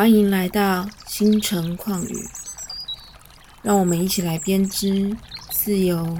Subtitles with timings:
[0.00, 2.24] 欢迎来到星辰旷宇，
[3.60, 5.14] 让我们一起来编织
[5.50, 6.16] 自由、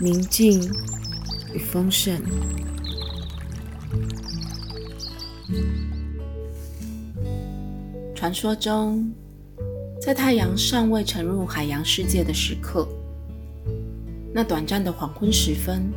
[0.00, 0.68] 宁静
[1.54, 2.20] 与丰盛。
[8.12, 9.08] 传说中，
[10.02, 12.88] 在太阳尚未沉入海洋世界的时刻，
[14.34, 15.92] 那短暂的黄昏时分，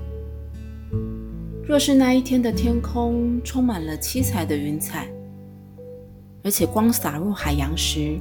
[1.65, 5.11] 若是那一天的天空充满了七彩的云彩。
[6.43, 8.19] 而且光洒入海洋时，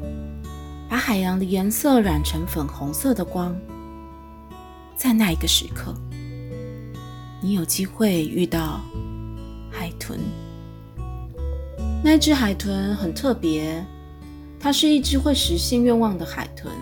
[0.88, 3.56] 把海洋的颜色染成粉红色的光。
[4.96, 5.94] 在那一个时刻，
[7.40, 8.80] 你有机会遇到
[9.70, 10.20] 海豚。
[12.04, 13.84] 那只海豚很特别，
[14.58, 16.72] 它是一只会实现愿望的海豚。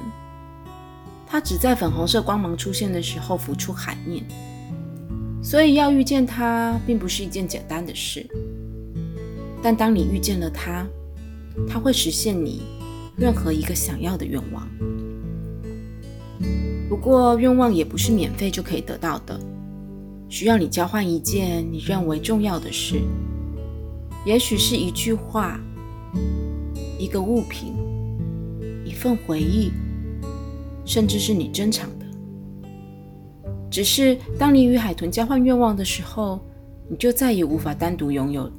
[1.27, 4.25] 它只在粉红色光芒出现的时候浮出海面，
[5.42, 8.27] 所以要遇见它并不是一件简单的事。
[9.62, 10.86] 但当你遇见了它，
[11.67, 12.62] 它会实现你
[13.17, 14.69] 任何一个想要的愿望。
[16.89, 19.39] 不过，愿望也不是免费就可以得到的，
[20.28, 23.00] 需要你交换一件你认为重要的事，
[24.25, 25.61] 也许是一句话、
[26.98, 27.75] 一个物品、
[28.84, 29.70] 一份回忆，
[30.84, 32.06] 甚至是你珍藏的。
[33.70, 36.41] 只是当你与海豚交换愿望的时候，
[36.89, 38.50] 你就再也无法单独拥有。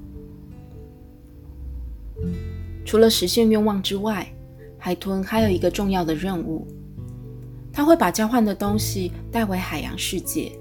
[2.90, 4.28] 除了实现愿望之外，
[4.80, 6.66] 海豚还有一个重要的任务，
[7.72, 10.52] 它会把交换的东西带回海洋世界。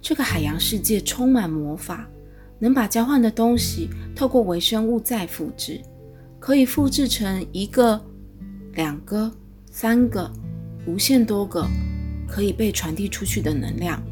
[0.00, 2.08] 这个海洋世界充满魔法，
[2.58, 5.82] 能把交换的东西透过微生物再复制，
[6.40, 8.02] 可以复制成一个、
[8.72, 9.30] 两个、
[9.70, 10.32] 三个、
[10.86, 11.68] 无限多个，
[12.26, 14.02] 可以被传递出去的能量，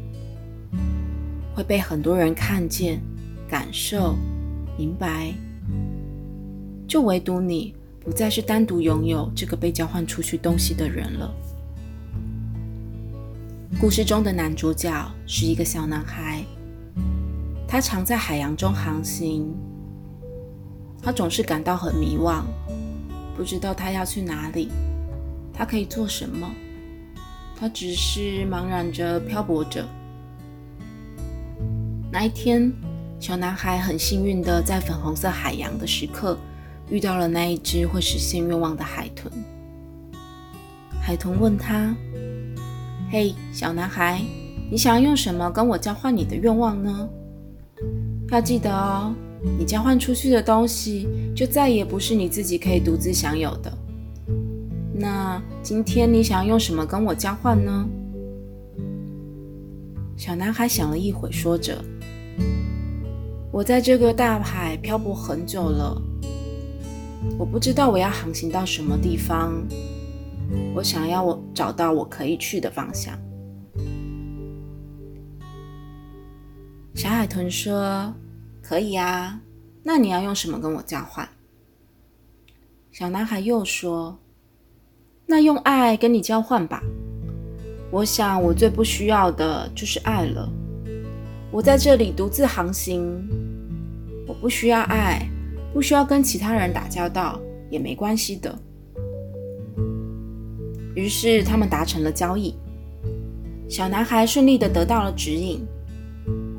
[1.55, 3.01] 会被很多人看见、
[3.49, 4.15] 感受、
[4.77, 5.33] 明白。
[6.87, 11.33] 就唯独你不再是单独拥有这个被交换出去东西的人了。
[13.81, 14.89] 故事中的男主角
[15.27, 16.41] 是一个小男孩，
[17.67, 19.53] 他常在海洋中航行，
[21.03, 22.43] 他总是感到很迷惘，
[23.35, 24.69] 不知道他要去哪里，
[25.53, 26.49] 他可以做什么，
[27.59, 29.85] 他只是茫然着漂泊着。
[32.09, 32.71] 那一天，
[33.19, 36.37] 小男孩很幸运的在粉红色海洋的时刻。
[36.89, 39.31] 遇到了那一只会实现愿望的海豚。
[41.01, 41.95] 海豚问他
[43.11, 44.21] ：“嘿，小男孩，
[44.69, 47.09] 你想要用什么跟我交换你的愿望呢？
[48.29, 49.13] 要记得哦，
[49.57, 53.71] 你交换出去的东西就再也不是你自己可以独自享有的。
[54.93, 57.87] 那今天你想要用什么跟我交换呢？”
[60.17, 61.81] 小男孩想了一会，说着
[63.51, 66.01] ：“我在这个大海漂泊很久了。”
[67.37, 69.53] 我不知道我要航行到什么地方，
[70.73, 73.17] 我想要我找到我可以去的方向。
[76.95, 78.13] 小海豚说
[78.61, 79.39] ：“可以啊，
[79.83, 81.27] 那你要用什么跟我交换？”
[82.91, 84.17] 小男孩又说
[85.27, 86.81] ：“那用爱跟你交换吧。
[87.91, 90.49] 我想我最不需要的就是爱了。
[91.51, 93.27] 我在这里独自航行，
[94.27, 95.29] 我不需要爱。”
[95.73, 97.39] 不需要跟其他人打交道
[97.69, 98.57] 也没关系的。
[100.95, 102.55] 于是他们达成了交易，
[103.69, 105.63] 小男孩顺利的得到了指引，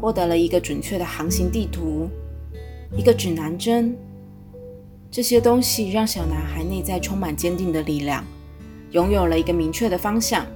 [0.00, 2.08] 获得了一个准确的航行地图，
[2.96, 3.96] 一个指南针。
[5.10, 8.22] 这些东西让小男孩内在充满坚定的力量，
[8.92, 10.46] 拥有了一个明确的方向。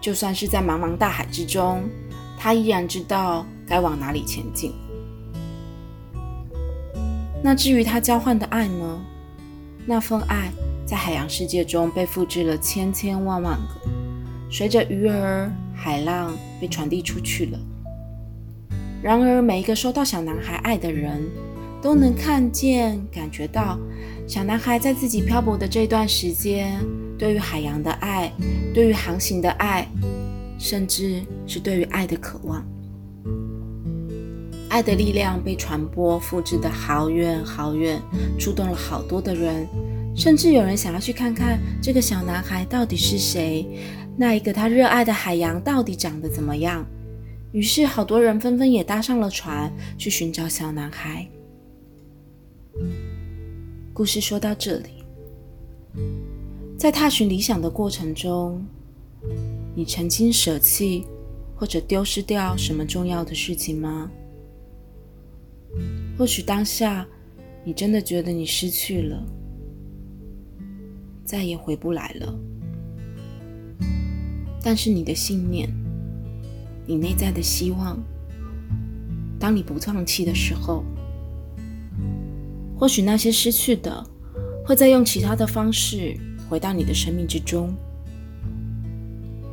[0.00, 1.82] 就算是在茫茫大海之中，
[2.38, 4.72] 他依然知道该往哪里前进。
[7.42, 9.00] 那至于他交换的爱呢？
[9.86, 10.50] 那份爱
[10.84, 13.90] 在海洋世界中被复制了千千万万个，
[14.50, 17.58] 随着鱼儿、海浪被传递出去了。
[19.00, 21.22] 然而，每一个收到小男孩爱的人，
[21.80, 23.78] 都能看见、感觉到
[24.26, 26.84] 小男孩在自己漂泊的这段时间，
[27.16, 28.32] 对于海洋的爱，
[28.74, 29.88] 对于航行的爱，
[30.58, 32.66] 甚至是对于爱的渴望。
[34.68, 38.00] 爱的力量被传播、复制的好远好远，
[38.38, 39.66] 触动了好多的人，
[40.14, 43.66] 甚至有人想要去看看这个小男孩到底是谁，
[44.16, 46.84] 那一个他热爱的海洋到底长得怎么样。
[47.52, 51.26] 于是，好多人纷纷也搭上了船，去寻找小男孩。
[53.94, 54.90] 故事说到这里，
[56.76, 58.62] 在踏寻理想的过程中，
[59.74, 61.06] 你曾经舍弃
[61.56, 64.10] 或者丢失掉什么重要的事情吗？
[66.18, 67.06] 或许当下
[67.64, 69.24] 你真的觉得你失去了，
[71.24, 72.34] 再也回不来了。
[74.60, 75.72] 但是你的信念，
[76.84, 77.96] 你内在的希望，
[79.38, 80.84] 当你不放弃的时候，
[82.76, 84.04] 或许那些失去的，
[84.66, 86.18] 会再用其他的方式
[86.48, 87.72] 回到你的生命之中。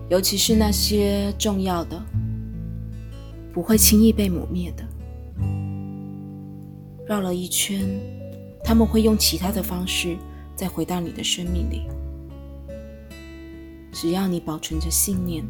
[0.09, 2.03] 尤其是那些重要的，
[3.53, 4.83] 不会轻易被抹灭的。
[7.07, 7.87] 绕了一圈，
[8.63, 10.17] 他们会用其他的方式
[10.55, 11.83] 再回到你的生命里。
[13.91, 15.45] 只要你保存着信念，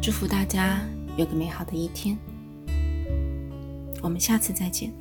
[0.00, 0.80] 祝福大家
[1.16, 2.16] 有个美好的一天。
[4.02, 4.92] 我们下次再见。